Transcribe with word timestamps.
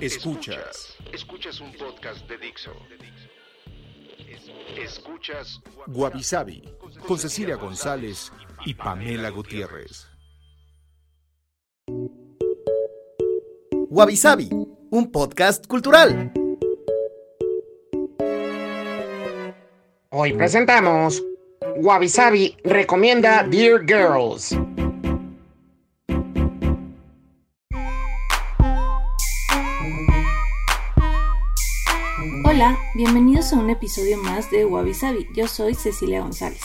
Escuchas. 0.00 0.94
Escuchas 1.12 1.58
un 1.60 1.72
podcast 1.72 2.28
de 2.28 2.36
Dixo. 2.36 2.72
Escuchas 4.76 5.58
Guavi 5.86 6.22
con 7.06 7.18
Cecilia 7.18 7.56
González 7.56 8.30
y 8.66 8.74
Pamela 8.74 9.30
Gutiérrez. 9.30 10.06
Wabi 13.88 14.18
un 14.90 15.10
podcast 15.10 15.66
cultural. 15.66 16.30
Hoy 20.10 20.34
presentamos 20.34 21.22
Wabi 21.76 22.56
recomienda 22.64 23.44
Dear 23.44 23.80
Girls. 23.86 24.54
Bienvenidos 32.94 33.52
a 33.52 33.58
un 33.58 33.70
episodio 33.70 34.18
más 34.18 34.50
de 34.50 34.64
Wabi 34.64 34.92
Yo 35.34 35.46
soy 35.46 35.74
Cecilia 35.74 36.22
González. 36.22 36.62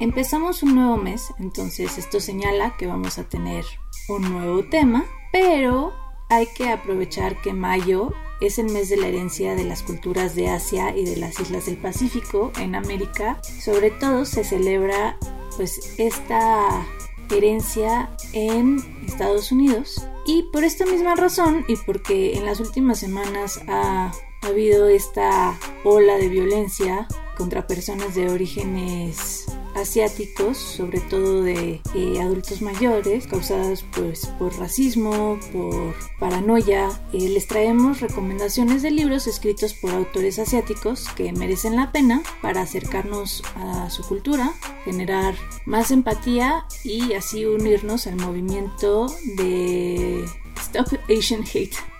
Empezamos 0.00 0.64
un 0.64 0.74
nuevo 0.74 0.96
mes, 0.96 1.32
entonces 1.38 1.96
esto 1.96 2.18
señala 2.18 2.76
que 2.76 2.88
vamos 2.88 3.18
a 3.18 3.28
tener 3.28 3.64
un 4.08 4.22
nuevo 4.22 4.64
tema, 4.64 5.04
pero 5.30 5.92
hay 6.28 6.48
que 6.56 6.70
aprovechar 6.70 7.40
que 7.40 7.52
mayo 7.52 8.12
es 8.40 8.58
el 8.58 8.70
mes 8.70 8.88
de 8.88 8.96
la 8.96 9.06
herencia 9.06 9.54
de 9.54 9.62
las 9.62 9.82
culturas 9.82 10.34
de 10.34 10.48
Asia 10.48 10.96
y 10.96 11.04
de 11.04 11.16
las 11.16 11.38
islas 11.38 11.66
del 11.66 11.76
Pacífico 11.76 12.50
en 12.58 12.74
América. 12.74 13.40
Sobre 13.42 13.92
todo 13.92 14.24
se 14.24 14.42
celebra 14.42 15.18
pues 15.56 15.94
esta 15.98 16.84
herencia 17.30 18.10
en 18.32 18.80
Estados 19.06 19.52
Unidos 19.52 20.04
y 20.26 20.42
por 20.52 20.64
esta 20.64 20.84
misma 20.84 21.14
razón 21.14 21.64
y 21.68 21.76
porque 21.76 22.36
en 22.36 22.44
las 22.44 22.58
últimas 22.58 22.98
semanas 22.98 23.60
ha 23.68 24.10
habido 24.44 24.88
esta 24.88 25.58
ola 25.84 26.16
de 26.16 26.28
violencia 26.28 27.06
contra 27.36 27.66
personas 27.66 28.14
de 28.14 28.28
orígenes 28.28 29.46
asiáticos, 29.74 30.56
sobre 30.56 31.00
todo 31.00 31.42
de 31.42 31.80
eh, 31.94 32.20
adultos 32.20 32.62
mayores, 32.62 33.26
causadas 33.26 33.84
pues 33.94 34.26
por 34.38 34.56
racismo, 34.58 35.38
por 35.52 35.94
paranoia. 36.18 36.88
Eh, 37.12 37.28
les 37.28 37.46
traemos 37.46 38.00
recomendaciones 38.00 38.82
de 38.82 38.92
libros 38.92 39.26
escritos 39.26 39.74
por 39.74 39.90
autores 39.90 40.38
asiáticos 40.38 41.08
que 41.16 41.32
merecen 41.32 41.76
la 41.76 41.92
pena 41.92 42.22
para 42.40 42.62
acercarnos 42.62 43.42
a 43.56 43.90
su 43.90 44.02
cultura, 44.04 44.52
generar 44.84 45.34
más 45.66 45.90
empatía 45.90 46.66
y 46.84 47.14
así 47.14 47.44
unirnos 47.44 48.06
al 48.06 48.16
movimiento 48.16 49.06
de 49.36 50.24
Stop 50.56 50.86
Asian 51.10 51.42
Hate. 51.42 51.93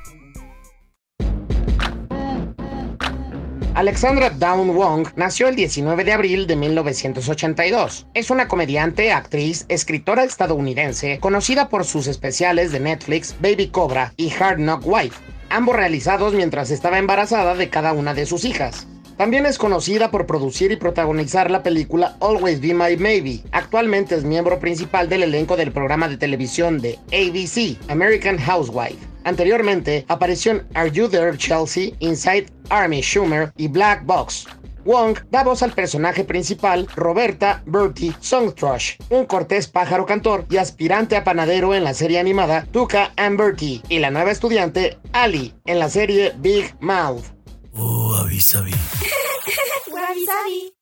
Alexandra 3.75 4.31
Dawn 4.31 4.77
Wong 4.77 5.09
nació 5.17 5.49
el 5.49 5.57
19 5.57 6.05
de 6.05 6.13
abril 6.13 6.47
de 6.47 6.55
1982. 6.55 8.07
Es 8.15 8.31
una 8.31 8.47
comediante, 8.47 9.11
actriz, 9.11 9.67
escritora 9.69 10.23
estadounidense, 10.23 11.19
conocida 11.19 11.69
por 11.69 11.85
sus 11.85 12.07
especiales 12.07 12.71
de 12.71 12.79
Netflix 12.79 13.35
Baby 13.41 13.71
Cobra 13.71 14.15
y 14.17 14.33
Hard 14.33 14.59
Knock 14.59 14.87
Wife, 14.87 15.19
ambos 15.51 15.75
realizados 15.75 16.35
mientras 16.35 16.71
estaba 16.71 17.01
embarazada 17.01 17.57
de 17.57 17.69
cada 17.69 17.93
una 17.95 18.15
de 18.15 18.27
sus 18.27 18.45
hijas. 18.45 18.87
También 19.17 19.45
es 19.45 19.59
conocida 19.59 20.13
por 20.13 20.27
producir 20.27 20.71
y 20.71 20.77
protagonizar 20.77 21.51
la 21.51 21.65
película 21.65 22.17
Always 22.21 22.61
Be 22.61 22.75
My 22.75 22.97
Maybe. 22.97 23.43
Actualmente 23.51 24.15
es 24.15 24.23
miembro 24.23 24.61
principal 24.61 25.09
del 25.09 25.25
elenco 25.25 25.57
del 25.57 25.73
programa 25.73 26.09
de 26.09 26.17
televisión 26.17 26.81
de 26.81 27.01
ABC, 27.09 27.77
American 27.91 28.39
Housewife. 28.39 29.14
Anteriormente 29.25 30.05
apareció 30.09 30.53
en 30.53 30.69
Are 30.75 30.91
You 30.91 31.09
There 31.09 31.37
Chelsea, 31.37 31.95
Inside 31.99 32.47
Army 32.69 33.03
Schumer 33.03 33.53
y 33.57 33.69
Black 33.69 34.05
Box. 34.05 34.47
Wong 34.85 35.19
da 35.31 35.43
voz 35.43 35.63
al 35.63 35.73
personaje 35.73 36.25
principal, 36.25 36.87
Roberta 36.95 37.63
Bertie 37.67 38.15
Songthrush, 38.21 38.97
un 39.09 39.25
cortés 39.25 39.67
pájaro 39.67 40.05
cantor 40.05 40.45
y 40.51 40.59
aspirante 40.59 41.17
a 41.17 41.25
panadero 41.25 41.75
en 41.75 41.85
la 41.85 41.95
serie 41.95 42.19
animada 42.19 42.67
Tuca 42.71 43.13
and 43.17 43.39
Bertie, 43.39 43.81
y 43.89 43.99
la 43.99 44.11
nueva 44.11 44.31
estudiante, 44.31 44.99
Ali, 45.13 45.55
en 45.65 45.79
la 45.79 45.89
serie 45.89 46.35
Big 46.37 46.77
Mouth. 46.81 47.25
Oh, 47.73 48.15
avisabi. 48.15 48.73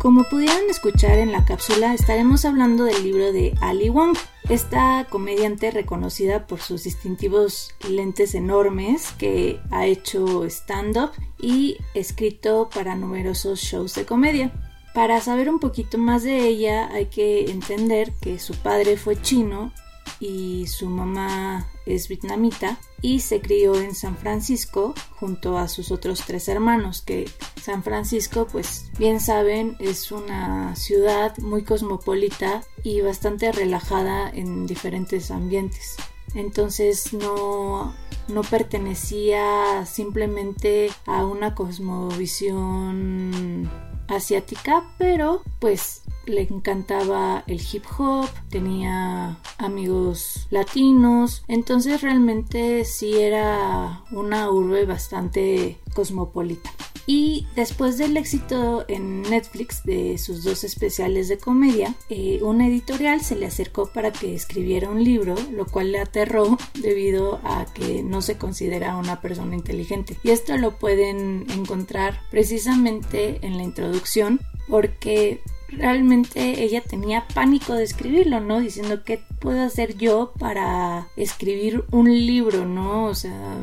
Como 0.00 0.24
pudieron 0.24 0.70
escuchar 0.70 1.18
en 1.18 1.30
la 1.30 1.44
cápsula, 1.44 1.92
estaremos 1.92 2.46
hablando 2.46 2.84
del 2.84 3.04
libro 3.04 3.34
de 3.34 3.54
Ali 3.60 3.90
Wong, 3.90 4.16
esta 4.48 5.06
comediante 5.10 5.70
reconocida 5.70 6.46
por 6.46 6.58
sus 6.60 6.84
distintivos 6.84 7.74
lentes 7.86 8.34
enormes 8.34 9.12
que 9.18 9.60
ha 9.70 9.84
hecho 9.84 10.46
stand-up 10.46 11.10
y 11.38 11.76
escrito 11.92 12.70
para 12.74 12.94
numerosos 12.94 13.60
shows 13.60 13.94
de 13.94 14.06
comedia. 14.06 14.52
Para 14.94 15.20
saber 15.20 15.50
un 15.50 15.58
poquito 15.58 15.98
más 15.98 16.22
de 16.22 16.48
ella 16.48 16.88
hay 16.90 17.06
que 17.06 17.50
entender 17.50 18.10
que 18.22 18.38
su 18.38 18.54
padre 18.54 18.96
fue 18.96 19.20
chino 19.20 19.70
y 20.18 20.66
su 20.66 20.88
mamá 20.88 21.68
es 21.84 22.08
vietnamita 22.08 22.78
y 23.02 23.20
se 23.20 23.40
crió 23.40 23.74
en 23.74 23.94
San 23.94 24.16
Francisco 24.16 24.94
junto 25.16 25.58
a 25.58 25.68
sus 25.68 25.90
otros 25.90 26.22
tres 26.26 26.48
hermanos 26.48 27.02
que 27.02 27.28
San 27.62 27.82
Francisco 27.82 28.46
pues 28.50 28.90
bien 28.98 29.20
saben 29.20 29.76
es 29.78 30.12
una 30.12 30.74
ciudad 30.76 31.36
muy 31.38 31.62
cosmopolita 31.62 32.62
y 32.82 33.00
bastante 33.00 33.52
relajada 33.52 34.30
en 34.30 34.66
diferentes 34.66 35.30
ambientes. 35.30 35.96
Entonces 36.34 37.12
no 37.12 37.94
no 38.28 38.42
pertenecía 38.42 39.84
simplemente 39.86 40.90
a 41.06 41.26
una 41.26 41.54
cosmovisión 41.54 43.68
asiática, 44.08 44.84
pero 44.98 45.42
pues 45.58 45.99
le 46.26 46.42
encantaba 46.42 47.44
el 47.46 47.60
hip 47.60 47.84
hop, 47.98 48.28
tenía 48.48 49.38
amigos 49.58 50.46
latinos, 50.50 51.42
entonces 51.48 52.02
realmente 52.02 52.84
sí 52.84 53.16
era 53.16 54.02
una 54.12 54.50
urbe 54.50 54.84
bastante 54.86 55.78
cosmopolita. 55.94 56.70
Y 57.06 57.48
después 57.56 57.98
del 57.98 58.16
éxito 58.16 58.84
en 58.86 59.22
Netflix 59.22 59.82
de 59.84 60.16
sus 60.16 60.44
dos 60.44 60.62
especiales 60.62 61.28
de 61.28 61.38
comedia, 61.38 61.94
eh, 62.08 62.38
una 62.42 62.68
editorial 62.68 63.20
se 63.20 63.34
le 63.34 63.46
acercó 63.46 63.86
para 63.92 64.12
que 64.12 64.34
escribiera 64.34 64.88
un 64.88 65.02
libro, 65.02 65.34
lo 65.50 65.66
cual 65.66 65.90
le 65.90 65.98
aterró 65.98 66.56
debido 66.74 67.40
a 67.42 67.66
que 67.74 68.04
no 68.04 68.22
se 68.22 68.38
considera 68.38 68.96
una 68.96 69.20
persona 69.20 69.56
inteligente. 69.56 70.18
Y 70.22 70.30
esto 70.30 70.56
lo 70.56 70.78
pueden 70.78 71.46
encontrar 71.50 72.20
precisamente 72.30 73.44
en 73.44 73.56
la 73.56 73.64
introducción 73.64 74.40
porque 74.68 75.40
realmente 75.70 76.62
ella 76.62 76.82
tenía 76.82 77.26
pánico 77.34 77.74
de 77.74 77.84
escribirlo, 77.84 78.40
¿no? 78.40 78.60
Diciendo 78.60 79.02
qué 79.04 79.22
puedo 79.40 79.60
hacer 79.62 79.96
yo 79.96 80.32
para 80.38 81.08
escribir 81.16 81.84
un 81.90 82.10
libro, 82.10 82.66
¿no? 82.66 83.06
O 83.06 83.14
sea, 83.14 83.56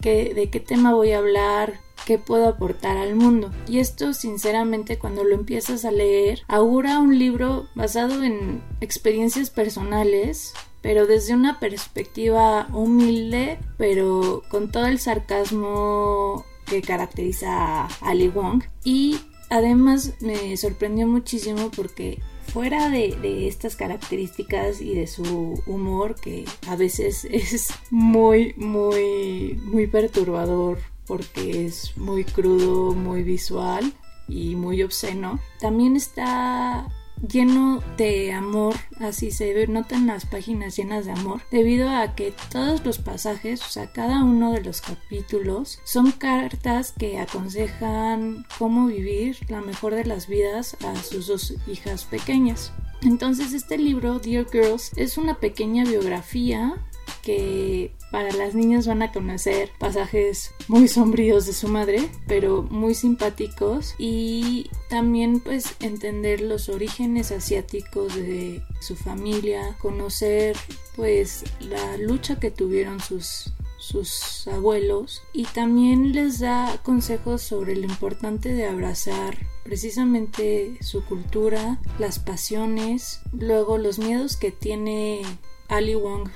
de 0.00 0.48
qué 0.50 0.60
tema 0.60 0.94
voy 0.94 1.12
a 1.12 1.18
hablar, 1.18 1.80
qué 2.06 2.18
puedo 2.18 2.48
aportar 2.48 2.96
al 2.96 3.14
mundo. 3.14 3.50
Y 3.68 3.78
esto, 3.78 4.12
sinceramente, 4.14 4.98
cuando 4.98 5.24
lo 5.24 5.34
empiezas 5.34 5.84
a 5.84 5.90
leer, 5.90 6.42
augura 6.48 6.98
un 6.98 7.18
libro 7.18 7.68
basado 7.74 8.22
en 8.22 8.62
experiencias 8.80 9.50
personales 9.50 10.54
pero 10.82 11.06
desde 11.06 11.34
una 11.34 11.60
perspectiva 11.60 12.66
humilde, 12.72 13.58
pero 13.76 14.42
con 14.48 14.70
todo 14.70 14.86
el 14.86 14.98
sarcasmo 14.98 16.44
que 16.66 16.82
caracteriza 16.82 17.84
a 17.84 17.88
Ali 18.00 18.28
Wong. 18.28 18.62
Y 18.84 19.18
además 19.50 20.14
me 20.20 20.56
sorprendió 20.56 21.06
muchísimo 21.06 21.70
porque 21.74 22.20
fuera 22.46 22.88
de, 22.88 23.46
estas 23.46 23.76
características 23.76 24.80
y 24.80 24.94
de 24.94 25.06
su 25.06 25.62
humor 25.66 26.14
que 26.14 26.44
a 26.68 26.76
veces 26.76 27.24
es 27.30 27.68
muy 27.90 28.54
muy 28.56 29.60
muy 29.64 29.86
perturbador 29.86 30.78
porque 31.06 31.66
es 31.66 31.96
muy 31.96 32.24
crudo, 32.24 32.94
muy 32.94 33.22
visual. 33.22 33.92
y 34.28 34.54
muy 34.54 34.80
obsceno, 34.84 35.40
también 35.58 35.96
está 35.96 36.86
lleno 37.26 37.82
de 37.96 38.32
amor, 38.32 38.74
así 38.98 39.30
se 39.30 39.66
notan 39.66 40.06
las 40.06 40.26
páginas 40.26 40.76
llenas 40.76 41.04
de 41.04 41.12
amor, 41.12 41.42
debido 41.50 41.90
a 41.90 42.14
que 42.14 42.32
todos 42.50 42.84
los 42.84 42.98
pasajes, 42.98 43.60
o 43.62 43.68
sea, 43.68 43.92
cada 43.92 44.24
uno 44.24 44.52
de 44.52 44.62
los 44.62 44.80
capítulos, 44.80 45.80
son 45.84 46.12
cartas 46.12 46.92
que 46.98 47.18
aconsejan 47.18 48.46
cómo 48.58 48.86
vivir 48.86 49.38
la 49.48 49.60
mejor 49.60 49.94
de 49.94 50.04
las 50.04 50.26
vidas 50.26 50.76
a 50.84 50.96
sus 51.02 51.26
dos 51.26 51.54
hijas 51.66 52.04
pequeñas. 52.04 52.72
Entonces 53.02 53.52
este 53.54 53.78
libro, 53.78 54.18
Dear 54.18 54.46
Girls, 54.50 54.92
es 54.96 55.16
una 55.16 55.40
pequeña 55.40 55.84
biografía 55.84 56.74
que 57.22 57.94
para 58.10 58.32
las 58.32 58.54
niñas 58.54 58.86
van 58.86 59.02
a 59.02 59.12
conocer 59.12 59.70
pasajes 59.78 60.52
muy 60.68 60.88
sombríos 60.88 61.46
de 61.46 61.52
su 61.52 61.68
madre, 61.68 62.08
pero 62.26 62.62
muy 62.62 62.94
simpáticos. 62.94 63.94
Y 63.98 64.70
también 64.88 65.40
pues 65.40 65.76
entender 65.80 66.40
los 66.40 66.68
orígenes 66.68 67.30
asiáticos 67.30 68.14
de 68.14 68.62
su 68.80 68.96
familia, 68.96 69.76
conocer 69.80 70.56
pues 70.96 71.44
la 71.60 71.96
lucha 71.96 72.38
que 72.38 72.50
tuvieron 72.50 73.00
sus 73.00 73.52
sus 73.80 74.46
abuelos. 74.46 75.22
Y 75.32 75.44
también 75.44 76.12
les 76.12 76.38
da 76.38 76.78
consejos 76.82 77.42
sobre 77.42 77.74
lo 77.74 77.86
importante 77.86 78.52
de 78.52 78.66
abrazar 78.66 79.36
precisamente 79.64 80.76
su 80.80 81.04
cultura, 81.04 81.80
las 81.98 82.18
pasiones, 82.18 83.20
luego 83.32 83.78
los 83.78 83.98
miedos 83.98 84.36
que 84.36 84.52
tiene 84.52 85.22
Ali 85.68 85.94
Wong 85.94 86.28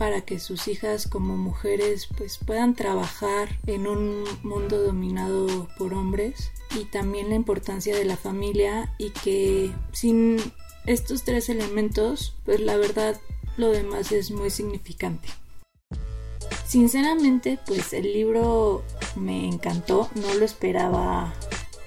para 0.00 0.22
que 0.22 0.38
sus 0.38 0.66
hijas 0.66 1.06
como 1.06 1.36
mujeres 1.36 2.08
pues 2.16 2.38
puedan 2.38 2.74
trabajar 2.74 3.50
en 3.66 3.86
un 3.86 4.24
mundo 4.42 4.82
dominado 4.82 5.68
por 5.76 5.92
hombres 5.92 6.52
y 6.74 6.86
también 6.86 7.28
la 7.28 7.34
importancia 7.34 7.94
de 7.94 8.06
la 8.06 8.16
familia 8.16 8.94
y 8.96 9.10
que 9.10 9.70
sin 9.92 10.38
estos 10.86 11.22
tres 11.24 11.50
elementos 11.50 12.34
pues 12.46 12.60
la 12.60 12.78
verdad 12.78 13.20
lo 13.58 13.68
demás 13.68 14.10
es 14.10 14.30
muy 14.30 14.48
significante. 14.48 15.28
Sinceramente 16.66 17.58
pues 17.66 17.92
el 17.92 18.10
libro 18.10 18.82
me 19.16 19.46
encantó, 19.46 20.08
no 20.14 20.32
lo 20.32 20.46
esperaba 20.46 21.34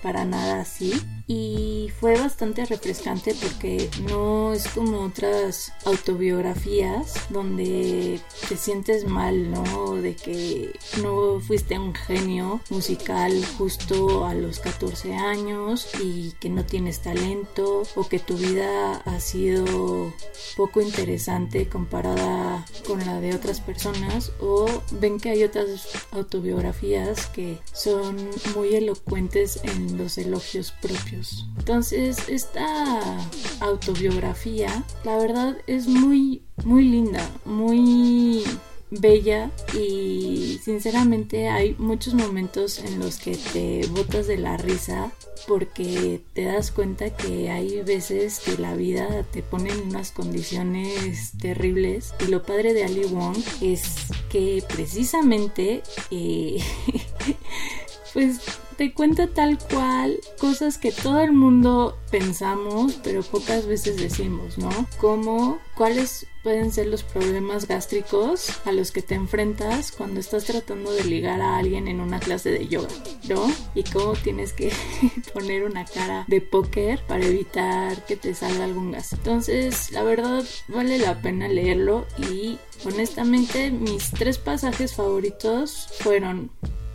para 0.03 0.23
nada 0.23 0.61
así 0.61 0.93
y 1.27 1.91
fue 1.99 2.19
bastante 2.19 2.65
refrescante 2.65 3.33
porque 3.33 3.89
no 4.09 4.53
es 4.53 4.67
como 4.67 5.01
otras 5.01 5.71
autobiografías 5.85 7.13
donde 7.29 8.19
te 8.49 8.57
sientes 8.57 9.07
mal, 9.07 9.51
¿no? 9.51 9.95
De 9.95 10.15
que 10.15 10.77
no 11.01 11.39
fuiste 11.39 11.79
un 11.79 11.93
genio 11.93 12.59
musical 12.69 13.43
justo 13.57 14.25
a 14.25 14.33
los 14.33 14.59
14 14.59 15.15
años 15.15 15.87
y 16.01 16.31
que 16.39 16.49
no 16.49 16.65
tienes 16.65 17.01
talento 17.01 17.83
o 17.95 18.07
que 18.07 18.19
tu 18.19 18.35
vida 18.37 18.97
ha 19.05 19.19
sido 19.19 20.13
poco 20.57 20.81
interesante 20.81 21.69
comparada 21.69 22.65
con 22.85 22.99
la 23.05 23.21
de 23.21 23.33
otras 23.33 23.61
personas 23.61 24.31
o 24.41 24.65
ven 24.99 25.19
que 25.19 25.29
hay 25.29 25.43
otras 25.43 25.87
autobiografías 26.11 27.27
que 27.27 27.59
son 27.71 28.17
muy 28.55 28.75
elocuentes 28.75 29.59
en 29.63 29.97
los 29.97 30.17
elogios 30.17 30.71
propios 30.81 31.12
entonces, 31.57 32.17
esta 32.27 32.65
autobiografía, 33.59 34.83
la 35.03 35.17
verdad 35.17 35.57
es 35.67 35.87
muy, 35.87 36.41
muy 36.63 36.83
linda, 36.83 37.27
muy 37.45 38.43
bella 38.91 39.51
y 39.73 40.59
sinceramente 40.63 41.47
hay 41.47 41.75
muchos 41.77 42.13
momentos 42.13 42.79
en 42.79 42.99
los 42.99 43.17
que 43.17 43.35
te 43.35 43.87
botas 43.87 44.27
de 44.27 44.37
la 44.37 44.57
risa 44.57 45.11
porque 45.47 46.21
te 46.33 46.45
das 46.45 46.71
cuenta 46.71 47.09
que 47.09 47.49
hay 47.49 47.81
veces 47.81 48.39
que 48.39 48.57
la 48.57 48.75
vida 48.75 49.23
te 49.31 49.41
pone 49.41 49.71
en 49.71 49.81
unas 49.81 50.11
condiciones 50.11 51.31
terribles 51.39 52.13
y 52.19 52.29
lo 52.29 52.43
padre 52.43 52.73
de 52.73 52.85
Ali 52.85 53.05
Wong 53.05 53.37
es 53.61 53.83
que 54.29 54.63
precisamente 54.73 55.83
eh, 56.11 56.59
pues 58.13 58.39
te 58.77 58.93
cuenta 58.93 59.27
tal 59.27 59.57
cual 59.57 60.19
cosas 60.39 60.77
que 60.77 60.91
todo 60.91 61.21
el 61.21 61.31
mundo 61.31 61.97
pensamos, 62.11 62.99
pero 63.03 63.21
pocas 63.23 63.65
veces 63.65 63.97
decimos, 63.97 64.57
¿no? 64.57 64.69
Como 64.99 65.59
cuáles 65.75 66.27
pueden 66.43 66.71
ser 66.71 66.87
los 66.87 67.03
problemas 67.03 67.67
gástricos 67.67 68.49
a 68.65 68.71
los 68.71 68.91
que 68.91 69.01
te 69.01 69.15
enfrentas 69.15 69.91
cuando 69.91 70.19
estás 70.19 70.43
tratando 70.45 70.91
de 70.91 71.05
ligar 71.05 71.41
a 71.41 71.57
alguien 71.57 71.87
en 71.87 72.01
una 72.01 72.19
clase 72.19 72.51
de 72.51 72.67
yoga, 72.67 72.89
¿no? 73.29 73.51
Y 73.73 73.83
cómo 73.83 74.13
tienes 74.13 74.53
que 74.53 74.71
poner 75.33 75.63
una 75.63 75.85
cara 75.85 76.25
de 76.27 76.41
póker 76.41 77.01
para 77.07 77.25
evitar 77.25 78.05
que 78.05 78.17
te 78.17 78.35
salga 78.35 78.65
algún 78.65 78.91
gas. 78.91 79.13
Entonces, 79.13 79.91
la 79.91 80.03
verdad, 80.03 80.43
vale 80.67 80.97
la 80.99 81.21
pena 81.21 81.47
leerlo 81.47 82.05
y 82.17 82.59
honestamente 82.85 83.71
mis 83.71 84.11
tres 84.11 84.37
pasajes 84.37 84.93
favoritos 84.95 85.87
fueron 85.99 86.51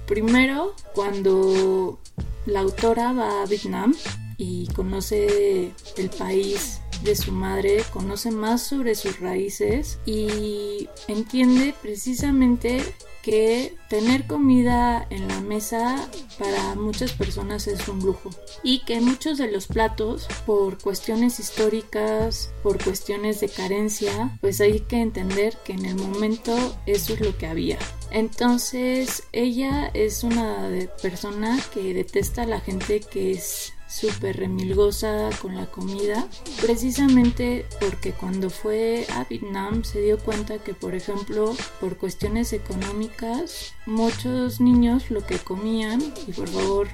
Primero, 0.08 0.74
cuando 0.94 1.98
la 2.46 2.60
autora 2.60 3.12
va 3.12 3.42
a 3.42 3.46
Vietnam 3.46 3.94
y 4.38 4.66
conoce 4.68 5.72
el 5.98 6.08
país 6.08 6.80
de 7.02 7.16
su 7.16 7.32
madre, 7.32 7.84
conoce 7.92 8.30
más 8.30 8.62
sobre 8.62 8.94
sus 8.94 9.20
raíces 9.20 9.98
y 10.06 10.88
entiende 11.06 11.74
precisamente 11.80 12.82
que 13.22 13.76
tener 13.88 14.26
comida 14.26 15.06
en 15.10 15.28
la 15.28 15.40
mesa 15.40 16.08
para 16.38 16.74
muchas 16.76 17.12
personas 17.12 17.66
es 17.66 17.86
un 17.88 18.00
lujo 18.00 18.30
y 18.62 18.84
que 18.84 19.00
muchos 19.00 19.38
de 19.38 19.50
los 19.50 19.66
platos 19.66 20.28
por 20.46 20.78
cuestiones 20.78 21.38
históricas, 21.40 22.50
por 22.62 22.82
cuestiones 22.82 23.40
de 23.40 23.48
carencia, 23.48 24.38
pues 24.40 24.60
hay 24.60 24.80
que 24.80 25.00
entender 25.00 25.56
que 25.64 25.72
en 25.72 25.84
el 25.84 25.96
momento 25.96 26.56
eso 26.86 27.14
es 27.14 27.20
lo 27.20 27.36
que 27.36 27.46
había. 27.46 27.78
Entonces 28.10 29.24
ella 29.32 29.90
es 29.92 30.22
una 30.22 30.70
persona 31.02 31.58
que 31.74 31.92
detesta 31.92 32.42
a 32.42 32.46
la 32.46 32.60
gente 32.60 33.00
que 33.00 33.32
es 33.32 33.74
súper 33.88 34.36
remilgosa 34.36 35.30
con 35.40 35.56
la 35.56 35.66
comida, 35.66 36.28
precisamente 36.60 37.66
porque 37.80 38.12
cuando 38.12 38.50
fue 38.50 39.06
a 39.14 39.24
Vietnam 39.24 39.82
se 39.84 40.00
dio 40.02 40.18
cuenta 40.18 40.58
que, 40.58 40.74
por 40.74 40.94
ejemplo, 40.94 41.56
por 41.80 41.96
cuestiones 41.96 42.52
económicas, 42.52 43.72
muchos 43.86 44.60
niños 44.60 45.10
lo 45.10 45.26
que 45.26 45.38
comían, 45.38 46.00
y 46.26 46.32
por 46.32 46.48
favor, 46.48 46.88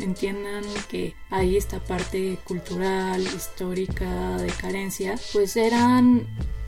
entiendan 0.00 0.64
que 0.90 1.14
hay 1.30 1.56
esta 1.56 1.82
parte 1.82 2.38
cultural, 2.44 3.22
histórica, 3.22 4.36
de 4.36 4.48
carencia, 4.48 5.14
pues 5.32 5.56
eran 5.56 6.26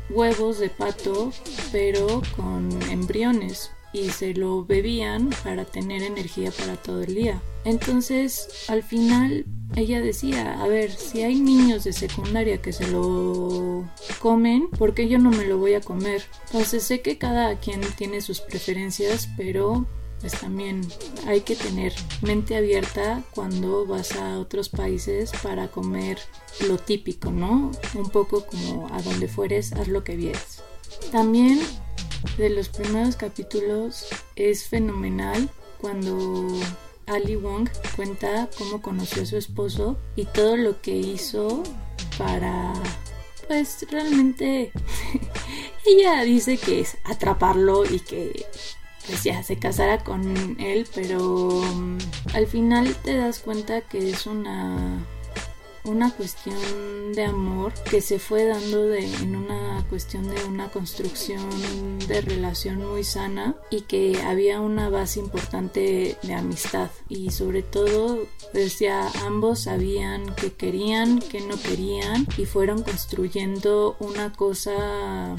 huevos 0.09 0.59
de 0.59 0.71
pato, 0.71 1.33
pero 1.73 2.23
con 2.37 2.81
embriones 2.91 3.73
y 3.93 4.11
se 4.11 4.35
lo 4.35 4.65
bebían 4.65 5.31
para 5.43 5.65
tener 5.65 6.03
energía 6.03 6.51
para 6.51 6.77
todo 6.77 7.03
el 7.03 7.15
día. 7.15 7.43
Entonces, 7.65 8.49
al 8.69 8.83
final, 8.83 9.45
ella 9.75 10.01
decía, 10.01 10.63
a 10.63 10.67
ver, 10.69 10.93
si 10.93 11.23
hay 11.23 11.41
niños 11.41 11.85
de 11.85 11.93
secundaria 11.93 12.63
que 12.63 12.73
se 12.73 12.87
lo 12.89 13.85
comen, 14.21 14.69
¿por 14.71 14.95
qué 14.95 15.09
yo 15.09 15.19
no 15.19 15.31
me 15.31 15.47
lo 15.47 15.59
voy 15.59 15.75
a 15.75 15.81
comer? 15.81 16.23
Entonces, 16.47 16.83
sé 16.83 17.01
que 17.01 17.19
cada 17.19 17.59
quien 17.59 17.81
tiene 17.97 18.21
sus 18.21 18.41
preferencias, 18.41 19.29
pero 19.37 19.87
pues 20.21 20.33
también 20.41 20.81
hay 21.27 21.43
que 21.43 21.57
tener 21.57 21.93
mente 22.23 22.57
abierta 22.57 23.23
cuando 23.33 23.87
vas 23.87 24.17
a 24.17 24.39
otros 24.39 24.69
países 24.69 25.31
para 25.43 25.69
comer 25.69 26.19
lo 26.69 26.79
típico, 26.79 27.31
¿no? 27.31 27.71
Un 27.95 28.11
poco 28.11 28.47
como 28.47 28.89
a 28.93 29.03
donde 29.03 29.29
fueres, 29.29 29.73
haz 29.73 29.89
lo 29.89 30.05
que 30.05 30.17
vieres. 30.17 30.63
También 31.13 31.61
de 32.37 32.51
los 32.51 32.69
primeros 32.69 33.17
capítulos 33.17 34.07
es 34.37 34.67
fenomenal 34.67 35.49
cuando 35.81 36.49
Ali 37.07 37.37
Wong 37.37 37.69
cuenta 37.95 38.49
cómo 38.59 38.83
conoció 38.83 39.23
a 39.23 39.27
su 39.27 39.37
esposo 39.37 39.97
y 40.17 40.25
todo 40.25 40.57
lo 40.57 40.81
que 40.81 40.97
hizo 40.97 41.63
para 42.19 42.73
pues 43.47 43.87
realmente 43.91 44.73
ella 45.87 46.23
dice 46.23 46.59
que 46.59 46.81
es 46.81 46.97
atraparlo 47.05 47.85
y 47.85 48.01
que 48.01 48.47
pues 49.07 49.23
ya 49.23 49.43
se 49.43 49.57
casara 49.57 50.03
con 50.03 50.57
él, 50.61 50.87
pero 50.95 51.63
mm, 51.63 51.99
al 52.35 52.47
final 52.47 52.95
te 53.05 53.17
das 53.17 53.39
cuenta 53.39 53.83
que 53.83 54.11
es 54.11 54.27
una 54.27 54.99
una 55.87 56.11
cuestión 56.11 56.57
de 57.15 57.25
amor 57.25 57.73
que 57.89 58.01
se 58.01 58.19
fue 58.19 58.45
dando 58.45 58.85
de, 58.85 59.07
en 59.07 59.37
una 59.37 59.85
cuestión 59.89 60.29
de 60.29 60.45
una 60.45 60.69
construcción 60.69 61.49
de 62.07 62.21
relación 62.21 62.85
muy 62.85 63.05
sana 63.05 63.55
y 63.71 63.83
que 63.83 64.21
había 64.23 64.61
una 64.61 64.89
base 64.89 65.21
importante 65.21 66.17
de 66.23 66.35
amistad. 66.35 66.91
Y 67.09 67.31
sobre 67.31 67.63
todo 67.63 68.27
ya 68.79 69.09
ambos 69.25 69.65
sabían 69.65 70.35
que 70.35 70.53
querían, 70.53 71.21
que 71.21 71.41
no 71.41 71.57
querían 71.61 72.27
y 72.37 72.47
fueron 72.47 72.83
construyendo 72.83 73.97
una 74.01 74.33
cosa 74.33 75.37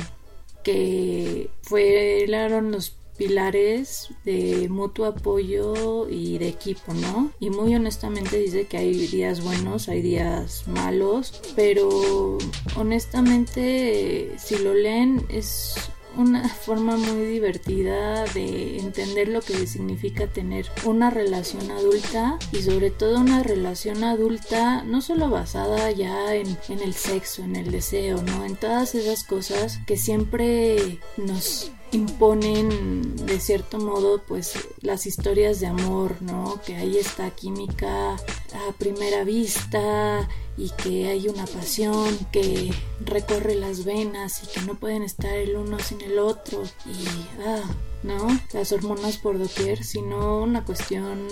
que 0.63 1.49
fueron 1.61 2.71
los 2.71 2.96
pilares 3.17 4.09
de 4.23 4.67
mutuo 4.69 5.05
apoyo 5.05 6.07
y 6.09 6.37
de 6.37 6.47
equipo, 6.47 6.93
¿no? 6.93 7.31
Y 7.39 7.49
muy 7.49 7.75
honestamente 7.75 8.37
dice 8.37 8.67
que 8.67 8.77
hay 8.77 9.07
días 9.07 9.43
buenos, 9.43 9.89
hay 9.89 10.01
días 10.01 10.67
malos, 10.67 11.41
pero 11.55 12.37
honestamente 12.75 14.33
si 14.37 14.57
lo 14.59 14.73
leen 14.73 15.25
es 15.29 15.89
una 16.17 16.47
forma 16.65 16.97
muy 16.97 17.25
divertida 17.25 18.25
de 18.33 18.79
entender 18.79 19.27
lo 19.27 19.41
que 19.41 19.67
significa 19.67 20.27
tener 20.27 20.67
una 20.83 21.09
relación 21.09 21.69
adulta 21.71 22.37
y 22.51 22.61
sobre 22.61 22.91
todo 22.91 23.19
una 23.19 23.43
relación 23.43 24.03
adulta 24.03 24.83
no 24.83 25.01
solo 25.01 25.29
basada 25.29 25.91
ya 25.91 26.35
en, 26.35 26.57
en 26.69 26.79
el 26.79 26.93
sexo, 26.93 27.43
en 27.43 27.55
el 27.55 27.71
deseo, 27.71 28.21
¿no? 28.21 28.45
En 28.45 28.55
todas 28.55 28.95
esas 28.95 29.23
cosas 29.23 29.79
que 29.85 29.97
siempre 29.97 30.99
nos 31.17 31.71
imponen 31.91 33.15
de 33.25 33.39
cierto 33.39 33.79
modo 33.79 34.21
pues 34.27 34.53
las 34.81 35.05
historias 35.05 35.59
de 35.59 35.67
amor, 35.67 36.21
¿no? 36.21 36.59
Que 36.65 36.75
hay 36.75 36.97
esta 36.97 37.29
química 37.31 38.13
a 38.13 38.71
primera 38.77 39.23
vista 39.23 40.27
y 40.57 40.71
que 40.71 41.07
hay 41.07 41.27
una 41.27 41.45
pasión 41.45 42.17
que 42.31 42.73
recorre 42.99 43.55
las 43.55 43.85
venas 43.85 44.43
y 44.43 44.47
que 44.47 44.65
no 44.65 44.75
pueden 44.75 45.03
estar 45.03 45.33
el 45.33 45.55
uno 45.55 45.79
sin 45.79 46.01
el 46.01 46.19
otro 46.19 46.63
y 46.85 47.07
ah, 47.45 47.63
¿no? 48.03 48.27
Las 48.53 48.71
hormonas 48.71 49.17
por 49.17 49.37
doquier, 49.37 49.83
sino 49.83 50.41
una 50.41 50.65
cuestión 50.65 51.27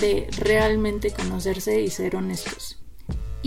de 0.00 0.28
realmente 0.38 1.10
conocerse 1.10 1.80
y 1.80 1.90
ser 1.90 2.16
honestos. 2.16 2.78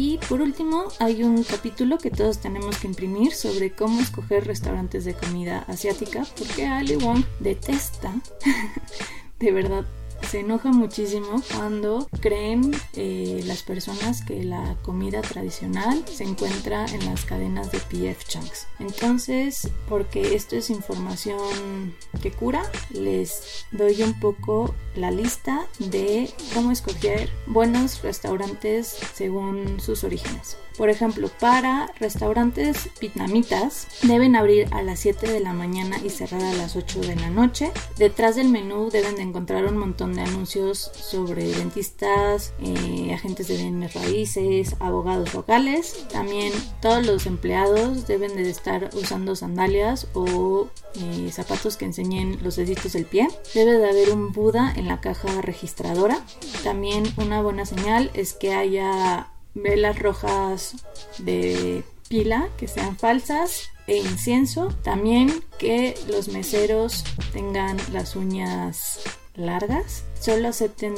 Y 0.02 0.18
por 0.30 0.40
último, 0.40 0.86
hay 1.00 1.24
un 1.24 1.44
capítulo 1.44 1.98
que 1.98 2.10
todos 2.10 2.40
tenemos 2.40 2.78
que 2.78 2.88
imprimir 2.88 3.34
sobre 3.34 3.74
cómo 3.74 4.00
escoger 4.00 4.48
restaurantes 4.48 5.04
de 5.04 5.14
comida 5.14 5.66
asiática, 5.68 6.26
porque 6.38 6.66
Ali 6.66 6.96
Wong 6.96 7.26
detesta, 7.42 8.14
de 9.40 9.52
verdad, 9.52 9.86
se 10.30 10.42
enoja 10.42 10.72
muchísimo 10.72 11.42
cuando 11.56 12.08
creen 12.22 12.72
eh, 12.94 13.42
las 13.46 13.64
personas 13.64 14.24
que 14.24 14.44
la 14.44 14.76
comida 14.84 15.22
tradicional 15.22 16.06
se 16.08 16.24
encuentra 16.24 16.86
en 16.86 17.04
las 17.06 17.26
cadenas 17.26 17.72
de 17.72 17.80
PF 17.80 18.28
Chunks. 18.28 18.68
Entonces, 18.78 19.72
porque 19.88 20.36
esto 20.36 20.56
es 20.56 20.70
información 20.70 21.96
que 22.22 22.32
cura, 22.32 22.62
les 22.92 23.66
doy 23.72 24.04
un 24.04 24.20
poco 24.20 24.76
la 24.96 25.10
lista 25.10 25.66
de 25.80 26.32
cómo 26.54 26.72
escoger 26.72 27.32
buenos 27.48 28.04
restaurantes 28.04 29.00
según 29.16 29.80
sus 29.80 30.04
orígenes. 30.04 30.58
Por 30.80 30.90
ejemplo, 30.90 31.30
para 31.42 31.92
restaurantes 32.00 32.90
vietnamitas 33.02 33.86
deben 34.04 34.38
abrir 34.38 34.70
a 34.72 34.82
las 34.82 35.00
7 35.00 35.30
de 35.30 35.42
la 35.42 35.52
mañana 35.52 35.98
y 36.02 36.10
cerrar 36.10 36.42
a 36.42 36.54
las 36.54 36.78
8 36.78 37.02
de 37.02 37.18
la 37.18 37.30
noche. 37.30 37.74
Detrás 37.98 38.38
del 38.38 38.48
menú 38.48 38.90
deben 38.90 39.18
de 39.18 39.24
encontrar 39.24 39.66
un 39.66 39.78
montón 39.78 40.14
de 40.14 40.22
anuncios 40.22 40.90
sobre 40.96 41.50
dentistas, 41.50 42.54
eh, 42.62 43.14
agentes 43.14 43.50
de 43.50 43.58
bienes 43.58 43.94
raíces, 43.94 44.78
abogados 44.80 45.34
locales. 45.34 46.08
También 46.14 46.54
todos 46.82 47.06
los 47.06 47.26
empleados 47.26 48.08
deben 48.08 48.38
de 48.38 48.50
estar 48.50 48.90
usando 48.94 49.36
sandalias 49.36 50.08
o 50.14 50.70
eh, 50.96 51.30
zapatos 51.34 51.76
que 51.76 51.84
enseñen 51.84 52.40
los 52.42 52.56
deditos 52.56 52.94
del 52.94 53.04
pie. 53.04 53.28
Debe 53.54 53.74
de 53.74 53.90
haber 53.90 54.12
un 54.12 54.32
Buda 54.32 54.74
en 54.78 54.88
la 54.88 55.02
caja 55.02 55.42
registradora. 55.42 56.24
También 56.64 57.04
una 57.18 57.42
buena 57.42 57.66
señal 57.66 58.12
es 58.14 58.32
que 58.32 58.54
haya 58.54 59.28
velas 59.54 60.00
rojas 60.00 60.76
de 61.18 61.84
pila 62.08 62.50
que 62.58 62.68
sean 62.68 62.98
falsas 62.98 63.70
e 63.88 63.98
incienso. 63.98 64.70
También 64.84 65.44
que 65.58 65.96
los 66.08 66.28
meseros 66.30 67.04
tengan 67.32 67.78
las 67.92 68.16
uñas 68.16 69.00
largas, 69.36 70.04
solo 70.20 70.50
acepten 70.50 70.94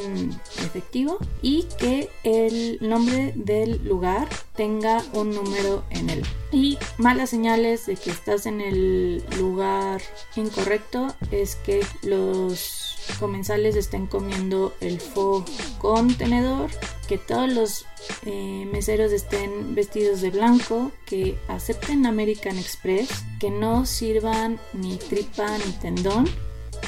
efectivo 0.57 1.19
y 1.41 1.67
que 1.77 2.09
el 2.23 2.79
nombre 2.81 3.33
del 3.35 3.83
lugar 3.87 4.27
tenga 4.55 5.03
un 5.13 5.29
número 5.29 5.83
en 5.91 6.09
él. 6.09 6.23
Y 6.51 6.77
malas 6.97 7.29
señales 7.29 7.85
de 7.85 7.95
que 7.95 8.09
estás 8.09 8.45
en 8.45 8.59
el 8.59 9.23
lugar 9.37 10.01
incorrecto 10.35 11.13
es 11.31 11.55
que 11.55 11.85
los 12.01 12.90
comensales 13.19 13.75
estén 13.75 14.07
comiendo 14.07 14.73
el 14.79 14.99
fo 14.99 15.45
con 15.79 16.15
tenedor, 16.15 16.69
que 17.07 17.17
todos 17.17 17.51
los 17.51 17.85
eh, 18.25 18.67
meseros 18.71 19.11
estén 19.11 19.75
vestidos 19.75 20.21
de 20.21 20.31
blanco, 20.31 20.91
que 21.05 21.37
acepten 21.47 22.05
American 22.05 22.57
Express, 22.57 23.09
que 23.39 23.49
no 23.49 23.85
sirvan 23.85 24.59
ni 24.73 24.97
tripa 24.97 25.57
ni 25.57 25.71
tendón, 25.73 26.29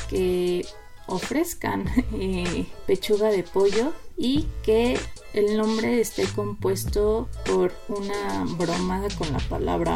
que 0.09 0.65
ofrezcan 1.07 1.85
eh, 2.13 2.65
pechuga 2.87 3.29
de 3.29 3.43
pollo 3.43 3.93
y 4.17 4.47
que 4.63 4.99
el 5.33 5.57
nombre 5.57 5.99
esté 5.99 6.25
compuesto 6.27 7.27
por 7.45 7.73
una 7.87 8.45
broma 8.57 9.07
con 9.17 9.31
la 9.33 9.39
palabra 9.39 9.95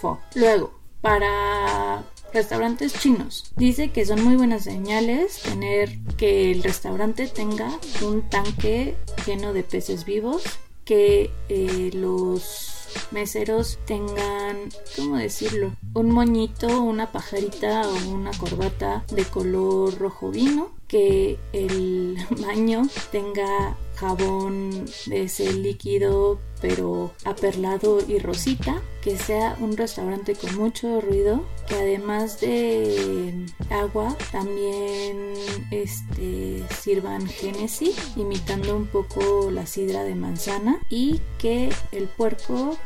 fo. 0.00 0.20
Luego, 0.34 0.72
para 1.00 2.04
restaurantes 2.34 2.92
chinos. 2.92 3.52
Dice 3.56 3.90
que 3.90 4.04
son 4.04 4.22
muy 4.22 4.36
buenas 4.36 4.64
señales 4.64 5.40
tener 5.40 5.98
que 6.18 6.50
el 6.50 6.62
restaurante 6.62 7.26
tenga 7.28 7.70
un 8.02 8.28
tanque 8.28 8.96
lleno 9.26 9.52
de 9.52 9.62
peces 9.62 10.04
vivos, 10.04 10.42
que 10.84 11.30
eh, 11.48 11.90
los 11.94 12.73
meseros 13.10 13.78
tengan, 13.86 14.68
¿cómo 14.96 15.16
decirlo? 15.16 15.72
Un 15.94 16.10
moñito, 16.10 16.82
una 16.82 17.12
pajarita 17.12 17.88
o 17.88 18.08
una 18.10 18.30
corbata 18.32 19.04
de 19.12 19.24
color 19.24 19.98
rojo 19.98 20.30
vino, 20.30 20.70
que 20.88 21.38
el 21.52 22.16
baño 22.46 22.82
tenga 23.10 23.76
jabón 23.96 24.86
de 25.06 25.22
ese 25.24 25.52
líquido 25.52 26.38
pero 26.64 27.12
aperlado 27.26 27.98
y 28.08 28.18
rosita, 28.18 28.80
que 29.02 29.18
sea 29.18 29.54
un 29.60 29.76
restaurante 29.76 30.34
con 30.34 30.56
mucho 30.56 30.98
ruido, 31.02 31.44
que 31.68 31.74
además 31.74 32.40
de 32.40 33.44
agua 33.68 34.16
también 34.32 35.34
este, 35.70 36.64
sirvan 36.80 37.26
Genesis, 37.26 37.94
imitando 38.16 38.74
un 38.74 38.86
poco 38.86 39.50
la 39.50 39.66
sidra 39.66 40.04
de 40.04 40.14
manzana, 40.14 40.80
y 40.88 41.20
que 41.36 41.68
el 41.92 42.08
puerco 42.08 42.76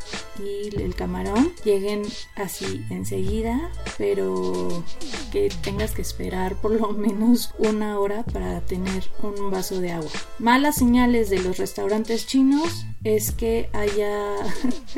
y 0.43 0.75
el 0.81 0.95
camarón 0.95 1.53
lleguen 1.63 2.03
así 2.35 2.85
enseguida, 2.89 3.71
pero 3.97 4.83
que 5.31 5.49
tengas 5.61 5.91
que 5.91 6.01
esperar 6.01 6.55
por 6.55 6.71
lo 6.71 6.91
menos 6.93 7.53
una 7.57 7.99
hora 7.99 8.23
para 8.23 8.61
tener 8.61 9.03
un 9.21 9.51
vaso 9.51 9.79
de 9.79 9.91
agua. 9.91 10.11
Malas 10.39 10.75
señales 10.75 11.29
de 11.29 11.39
los 11.39 11.57
restaurantes 11.57 12.27
chinos 12.27 12.85
es 13.03 13.31
que 13.31 13.69
haya 13.73 14.35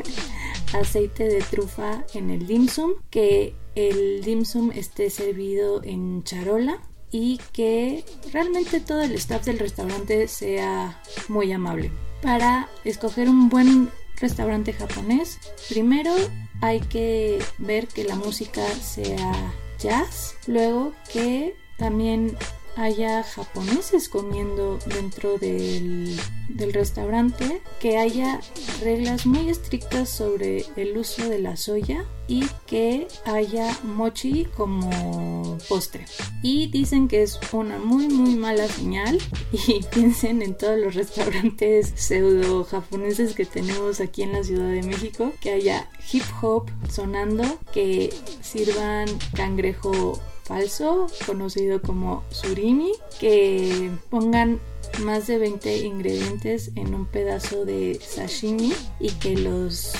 aceite 0.72 1.24
de 1.24 1.40
trufa 1.40 2.04
en 2.14 2.30
el 2.30 2.46
dim 2.46 2.68
sum, 2.68 2.92
que 3.10 3.54
el 3.74 4.22
dim 4.22 4.44
sum 4.44 4.70
esté 4.72 5.10
servido 5.10 5.82
en 5.84 6.22
charola 6.24 6.80
y 7.10 7.38
que 7.52 8.04
realmente 8.32 8.80
todo 8.80 9.02
el 9.02 9.12
staff 9.12 9.44
del 9.44 9.58
restaurante 9.58 10.26
sea 10.28 11.00
muy 11.28 11.52
amable. 11.52 11.90
Para 12.22 12.68
escoger 12.84 13.28
un 13.28 13.48
buen 13.48 13.90
restaurante 14.16 14.72
japonés, 14.72 15.38
primero 15.68 16.14
hay 16.60 16.80
que 16.80 17.42
ver 17.58 17.88
que 17.88 18.04
la 18.04 18.14
música 18.14 18.64
sea 18.74 19.52
jazz, 19.78 20.36
luego 20.46 20.92
que 21.12 21.56
también 21.76 22.36
haya 22.76 23.22
japoneses 23.22 24.08
comiendo 24.08 24.78
dentro 24.86 25.38
del, 25.38 26.18
restaurante, 26.72 27.60
que 27.80 27.98
haya 27.98 28.40
reglas 28.80 29.26
muy 29.26 29.48
estrictas 29.48 30.08
sobre 30.08 30.64
el 30.76 30.96
uso 30.96 31.28
de 31.28 31.40
la 31.40 31.56
soya 31.56 32.04
y 32.28 32.46
que 32.66 33.08
haya 33.24 33.76
mochi 33.82 34.46
como 34.56 35.58
postre. 35.68 36.04
Y 36.42 36.68
dicen 36.68 37.08
que 37.08 37.22
es 37.22 37.38
una 37.52 37.78
muy 37.78 38.08
muy 38.08 38.36
mala 38.36 38.68
señal 38.68 39.18
y 39.52 39.82
piensen 39.92 40.40
en 40.40 40.56
todos 40.56 40.78
los 40.78 40.94
restaurantes 40.94 41.92
pseudo 41.96 42.64
japoneses 42.64 43.34
que 43.34 43.44
tenemos 43.44 44.00
aquí 44.00 44.22
en 44.22 44.32
la 44.32 44.44
Ciudad 44.44 44.68
de 44.68 44.82
México, 44.82 45.32
que 45.40 45.52
haya 45.52 45.88
hip 46.12 46.24
hop 46.40 46.70
sonando, 46.88 47.44
que 47.72 48.14
sirvan 48.40 49.08
cangrejo 49.34 50.20
falso, 50.44 51.06
conocido 51.26 51.80
como 51.82 52.22
surimi, 52.30 52.92
que 53.18 53.90
pongan 54.10 54.60
más 55.00 55.26
de 55.26 55.38
20 55.38 55.78
ingredientes 55.78 56.70
en 56.74 56.94
un 56.94 57.06
pedazo 57.06 57.64
de 57.64 57.98
sashimi 58.00 58.72
y 59.00 59.10
que 59.12 59.36
los 59.36 59.92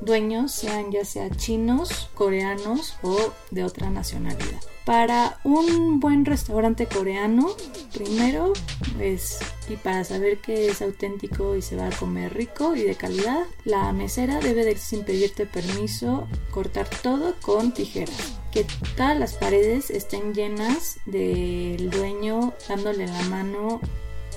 dueños 0.00 0.52
sean 0.52 0.92
ya 0.92 1.04
sea 1.04 1.30
chinos, 1.30 2.08
coreanos 2.14 2.94
o 3.02 3.32
de 3.50 3.64
otra 3.64 3.90
nacionalidad. 3.90 4.60
Para 4.84 5.38
un 5.44 6.00
buen 6.00 6.24
restaurante 6.24 6.86
coreano, 6.86 7.48
primero, 7.92 8.54
pues, 8.96 9.38
y 9.68 9.76
para 9.76 10.02
saber 10.04 10.38
que 10.38 10.68
es 10.68 10.80
auténtico 10.80 11.56
y 11.56 11.62
se 11.62 11.76
va 11.76 11.88
a 11.88 11.96
comer 11.96 12.32
rico 12.32 12.74
y 12.74 12.84
de 12.84 12.94
calidad, 12.94 13.44
la 13.64 13.92
mesera 13.92 14.40
debe 14.40 14.64
de, 14.64 14.76
sin 14.78 15.04
pedirte 15.04 15.44
permiso, 15.44 16.26
cortar 16.50 16.88
todo 17.02 17.34
con 17.42 17.72
tijeras 17.72 18.37
que 18.58 18.66
todas 18.96 19.16
las 19.16 19.34
paredes 19.34 19.88
estén 19.90 20.34
llenas 20.34 20.98
del 21.06 21.90
dueño 21.90 22.54
dándole 22.68 23.06
la 23.06 23.22
mano 23.24 23.80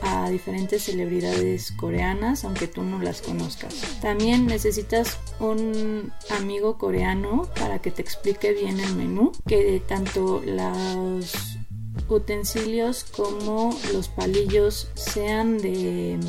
a 0.04 0.30
diferentes 0.30 0.84
celebridades 0.84 1.72
coreanas, 1.72 2.44
aunque 2.44 2.68
tú 2.68 2.84
no 2.84 3.00
las 3.02 3.22
conozcas. 3.22 3.74
También 4.00 4.46
necesitas 4.46 5.18
un 5.40 6.12
amigo 6.30 6.78
coreano 6.78 7.50
para 7.56 7.80
que 7.80 7.90
te 7.90 8.04
explique 8.04 8.54
bien 8.54 8.80
el 8.80 8.96
menú, 8.96 9.32
que 9.48 9.82
tanto 9.88 10.42
los 10.46 11.58
utensilios 12.08 13.06
como 13.06 13.76
los 13.92 14.08
palillos 14.08 14.90
sean 14.94 15.58
de 15.58 16.20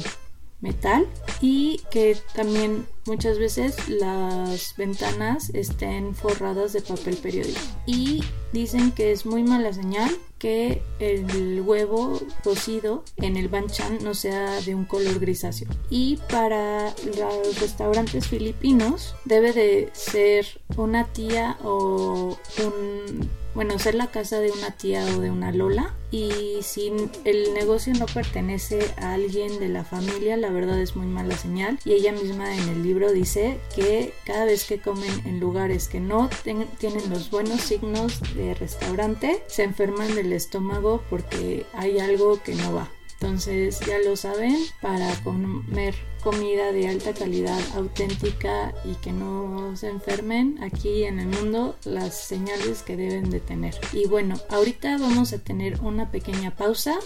metal 0.63 1.07
y 1.41 1.83
que 1.91 2.17
también 2.35 2.87
muchas 3.05 3.39
veces 3.39 3.89
las 3.89 4.75
ventanas 4.77 5.51
estén 5.53 6.15
forradas 6.15 6.73
de 6.73 6.81
papel 6.81 7.17
periódico. 7.17 7.61
Y 7.85 8.25
dicen 8.53 8.93
que 8.93 9.13
es 9.13 9.27
muy 9.27 9.43
mala 9.43 9.73
señal 9.73 10.11
que 10.39 10.83
el 10.99 11.61
huevo 11.61 12.21
cocido 12.43 13.05
en 13.17 13.37
el 13.37 13.49
banchan 13.49 13.99
no 14.03 14.15
sea 14.15 14.61
de 14.63 14.75
un 14.75 14.85
color 14.85 15.21
grisáceo. 15.21 15.69
Y 15.91 16.19
para 16.31 16.95
los 17.17 17.61
restaurantes 17.61 18.27
filipinos 18.27 19.15
debe 19.25 19.53
de 19.53 19.91
ser 19.93 20.47
una 20.77 21.05
tía 21.13 21.59
o 21.63 22.37
un 22.65 23.31
bueno, 23.55 23.79
ser 23.79 23.95
la 23.95 24.11
casa 24.11 24.41
de 24.41 24.51
una 24.51 24.71
tía 24.71 25.05
o 25.05 25.21
de 25.21 25.31
una 25.31 25.53
lola 25.53 25.95
y 26.11 26.59
si 26.63 26.93
el 27.25 27.55
negocio 27.55 27.93
no 27.95 28.07
pertenece 28.07 28.93
a 28.99 29.15
alguien 29.15 29.59
de 29.59 29.69
la 29.69 29.85
familia, 29.85 30.37
la 30.37 30.51
verdad 30.51 30.81
es 30.81 30.97
muy 30.97 31.07
mala 31.07 31.37
señal 31.37 31.79
y 31.85 31.93
ella 31.93 32.13
misma 32.13 32.55
en 32.55 32.69
el 32.69 32.83
libro 32.83 33.13
dice 33.13 33.59
que 33.75 34.15
cada 34.25 34.45
vez 34.45 34.65
que 34.65 34.81
comen 34.81 35.27
en 35.27 35.41
lugares 35.41 35.89
que 35.89 36.01
no 36.01 36.29
tienen 36.43 37.11
los 37.11 37.31
buenos 37.31 37.61
signos 37.61 38.21
de 38.35 38.55
restaurante, 38.55 39.43
se 39.47 39.65
enferman 39.65 40.15
del 40.15 40.33
estómago 40.33 41.03
porque 41.09 41.67
hay 41.75 41.99
algo 41.99 42.43
que 42.43 42.55
no 42.55 42.75
va. 42.75 42.91
Entonces 43.15 43.79
ya 43.87 43.99
lo 44.01 44.17
saben, 44.17 44.57
para 44.81 45.15
comer 45.23 45.95
comida 46.23 46.73
de 46.73 46.89
alta 46.89 47.13
calidad, 47.13 47.61
auténtica 47.77 48.73
y 48.85 48.95
que 48.97 49.13
no 49.13 49.77
se 49.77 49.89
enfermen 49.89 50.63
aquí 50.63 51.05
en 51.05 51.19
el 51.19 51.27
mundo, 51.27 51.77
las 51.85 52.17
señales 52.17 52.83
que 52.83 52.97
deben 52.97 53.31
de 53.31 53.41
tener. 53.41 53.75
Y 53.93 54.07
bueno, 54.07 54.37
ahorita 54.49 54.97
vamos 54.99 55.33
a 55.33 55.39
tener 55.39 55.81
una 55.81 56.11
pequeña 56.11 56.53
pausa 56.53 56.99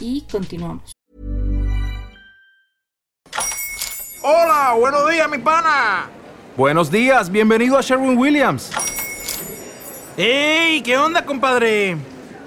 y 0.00 0.22
continuamos. 0.30 0.92
Hola, 4.22 4.74
buenos 4.78 5.10
días, 5.10 5.28
mi 5.28 5.38
pana. 5.38 6.08
Buenos 6.56 6.90
días, 6.90 7.30
bienvenido 7.30 7.76
a 7.76 7.82
Sherwin 7.82 8.16
Williams. 8.16 8.70
¡Ey! 10.16 10.80
¿Qué 10.82 10.96
onda, 10.96 11.26
compadre? 11.26 12.13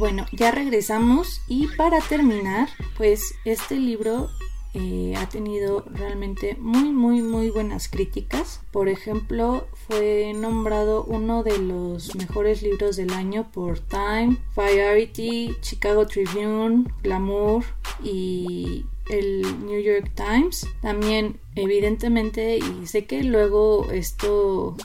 Bueno, 0.00 0.24
ya 0.32 0.50
regresamos 0.50 1.42
y 1.46 1.66
para 1.76 2.00
terminar, 2.00 2.70
pues 2.96 3.34
este 3.44 3.76
libro 3.76 4.30
eh, 4.72 5.12
ha 5.18 5.28
tenido 5.28 5.84
realmente 5.92 6.56
muy 6.58 6.88
muy 6.88 7.20
muy 7.20 7.50
buenas 7.50 7.88
críticas. 7.88 8.62
Por 8.72 8.88
ejemplo, 8.88 9.68
fue 9.86 10.32
nombrado 10.34 11.04
uno 11.04 11.42
de 11.42 11.58
los 11.58 12.14
mejores 12.14 12.62
libros 12.62 12.96
del 12.96 13.12
año 13.12 13.52
por 13.52 13.78
Time, 13.80 14.38
Variety, 14.56 15.54
Chicago 15.60 16.06
Tribune, 16.06 16.84
Glamour 17.02 17.62
y 18.02 18.86
el 19.10 19.42
New 19.66 19.82
York 19.82 20.12
Times. 20.14 20.66
También, 20.80 21.38
evidentemente, 21.56 22.56
y 22.56 22.86
sé 22.86 23.04
que 23.04 23.22
luego 23.22 23.90
esto 23.92 24.76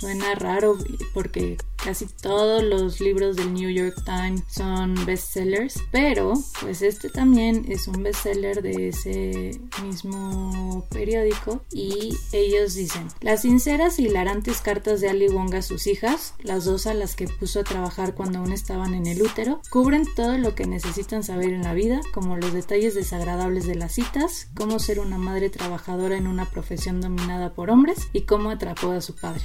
suena 0.00 0.34
raro 0.34 0.76
porque 1.14 1.58
casi 1.82 2.06
todos 2.06 2.62
los 2.62 3.00
libros 3.00 3.36
del 3.36 3.52
New 3.52 3.70
York 3.70 3.96
Times 4.04 4.42
son 4.48 4.94
bestsellers, 5.04 5.82
pero 5.90 6.34
pues 6.60 6.82
este 6.82 7.08
también 7.08 7.64
es 7.68 7.88
un 7.88 8.02
bestseller 8.02 8.62
de 8.62 8.88
ese 8.88 9.60
mismo 9.82 10.86
periódico 10.90 11.62
y 11.72 12.16
ellos 12.32 12.74
dicen, 12.74 13.08
las 13.20 13.42
sinceras 13.42 13.98
y 13.98 14.06
hilarantes 14.06 14.60
cartas 14.60 15.00
de 15.00 15.08
Ali 15.08 15.28
Wong 15.28 15.54
a 15.54 15.62
sus 15.62 15.86
hijas, 15.86 16.34
las 16.42 16.64
dos 16.64 16.86
a 16.86 16.94
las 16.94 17.16
que 17.16 17.26
puso 17.26 17.60
a 17.60 17.64
trabajar 17.64 18.14
cuando 18.14 18.38
aún 18.38 18.52
estaban 18.52 18.94
en 18.94 19.06
el 19.06 19.22
útero, 19.22 19.60
cubren 19.70 20.06
todo 20.14 20.38
lo 20.38 20.54
que 20.54 20.66
necesitan 20.66 21.22
saber 21.22 21.52
en 21.52 21.62
la 21.62 21.74
vida, 21.74 22.00
como 22.12 22.36
los 22.36 22.52
detalles 22.52 22.94
desagradables 22.94 23.66
de 23.66 23.74
las 23.74 23.92
citas, 23.92 24.48
cómo 24.54 24.78
ser 24.78 25.00
una 25.00 25.18
madre 25.18 25.50
trabajadora 25.50 26.16
en 26.16 26.26
una 26.26 26.48
profesión 26.50 27.00
dominada 27.00 27.54
por 27.54 27.70
hombres 27.70 28.08
y 28.12 28.22
cómo 28.22 28.50
atrapó 28.50 28.90
a 28.90 29.00
su 29.00 29.14
padre. 29.14 29.42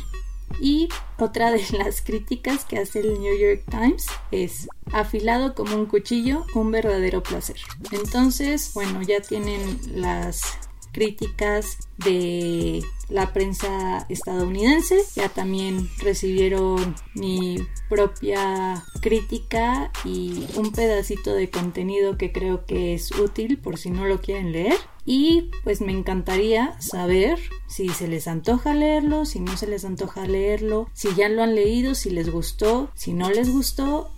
Y 0.60 0.90
otra 1.18 1.52
de 1.52 1.64
las 1.78 2.02
críticas 2.02 2.66
que 2.66 2.80
hace 2.80 3.00
el 3.00 3.20
New 3.20 3.38
York 3.38 3.64
Times 3.70 4.08
es 4.32 4.68
afilado 4.92 5.54
como 5.56 5.76
un 5.76 5.86
cuchillo, 5.86 6.46
un 6.56 6.72
verdadero 6.72 7.24
placer. 7.24 7.58
Entonces, 7.92 8.72
bueno, 8.74 9.02
ya 9.02 9.22
tienen 9.22 9.80
las 9.94 10.58
críticas 10.92 11.90
de 11.98 12.84
la 13.10 13.34
prensa 13.34 14.06
estadounidense. 14.10 15.00
Ya 15.16 15.30
también 15.30 15.90
recibieron 16.00 16.96
mi 17.14 17.58
propia 17.90 18.84
crítica 19.02 19.92
y 20.04 20.46
un 20.56 20.72
pedacito 20.72 21.34
de 21.34 21.50
contenido 21.50 22.18
que 22.18 22.32
creo 22.32 22.66
que 22.66 22.94
es 22.94 23.12
útil 23.12 23.58
por 23.58 23.78
si 23.78 23.90
no 23.90 24.06
lo 24.06 24.22
quieren 24.22 24.52
leer. 24.52 24.78
Y 25.06 25.52
pues 25.64 25.80
me 25.80 25.94
encantaría 25.94 26.76
saber 26.82 27.40
si 27.68 27.88
se 27.88 28.10
les 28.10 28.28
antoja 28.28 28.74
leerlo, 28.74 29.26
si 29.26 29.40
no 29.40 29.56
se 29.56 29.66
les 29.66 29.86
antoja 29.86 30.28
leerlo, 30.28 30.90
si 30.94 31.16
ya 31.16 31.30
lo 31.30 31.44
han 31.44 31.56
leído, 31.56 31.96
si 31.96 32.10
les 32.10 32.30
gustó, 32.30 32.92
si 32.94 33.14
no 33.14 33.30
les 33.30 33.50
gustó 33.50 34.12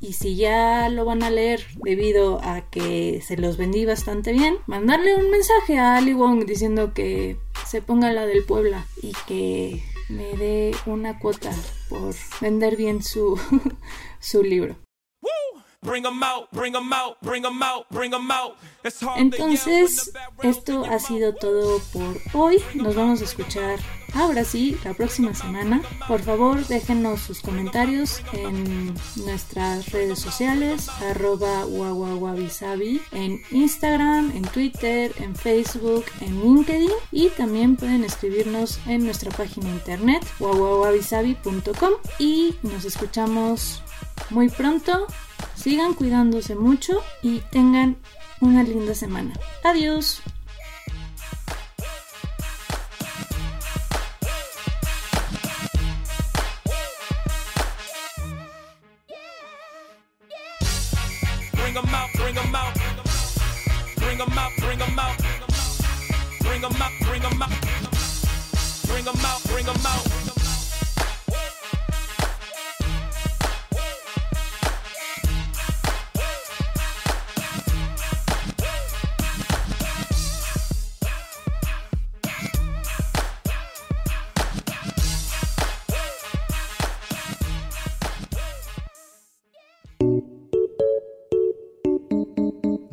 y 0.00 0.12
si 0.12 0.36
ya 0.36 0.88
lo 0.88 1.04
van 1.04 1.22
a 1.22 1.30
leer 1.30 1.66
debido 1.82 2.40
a 2.42 2.62
que 2.70 3.22
se 3.26 3.36
los 3.36 3.56
vendí 3.56 3.84
bastante 3.84 4.32
bien, 4.32 4.56
mandarle 4.66 5.14
un 5.16 5.30
mensaje 5.30 5.78
a 5.78 5.96
Ali 5.96 6.12
Wong 6.12 6.44
diciendo 6.44 6.92
que 6.94 7.38
se 7.66 7.82
ponga 7.82 8.12
la 8.12 8.26
del 8.26 8.44
Puebla 8.44 8.86
y 9.02 9.12
que 9.26 9.82
me 10.08 10.36
dé 10.36 10.72
una 10.86 11.18
cuota 11.18 11.50
por 11.88 12.14
vender 12.40 12.76
bien 12.76 13.02
su, 13.02 13.40
su 14.20 14.42
libro. 14.42 14.76
Entonces, 19.16 20.12
esto 20.42 20.84
ha 20.84 20.98
sido 20.98 21.34
todo 21.34 21.80
por 21.92 22.16
hoy. 22.34 22.62
Nos 22.74 22.94
vamos 22.94 23.20
a 23.20 23.24
escuchar 23.24 23.78
ahora 24.14 24.44
sí 24.44 24.76
la 24.84 24.94
próxima 24.94 25.34
semana. 25.34 25.82
Por 26.08 26.22
favor, 26.22 26.66
déjenos 26.66 27.20
sus 27.20 27.40
comentarios 27.40 28.22
en 28.32 28.94
nuestras 29.16 29.90
redes 29.92 30.18
sociales, 30.18 30.88
arroba 30.88 31.64
en 33.12 33.42
Instagram, 33.50 34.32
en 34.34 34.42
Twitter, 34.42 35.12
en 35.18 35.34
Facebook, 35.34 36.04
en 36.20 36.42
LinkedIn 36.42 36.90
y 37.12 37.28
también 37.30 37.76
pueden 37.76 38.04
escribirnos 38.04 38.78
en 38.86 39.04
nuestra 39.04 39.30
página 39.30 39.68
internet, 39.68 40.26
wawawabisabi.com 40.40 41.92
y 42.18 42.54
nos 42.62 42.84
escuchamos 42.84 43.82
muy 44.30 44.48
pronto. 44.48 45.06
Sigan 45.54 45.94
cuidándose 45.94 46.54
mucho 46.54 47.02
y 47.22 47.40
tengan 47.50 47.96
una 48.40 48.62
linda 48.62 48.94
semana. 48.94 49.32
Adiós. 49.64 50.22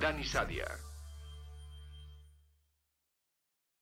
Dani 0.00 0.24
Sadia. 0.24 0.93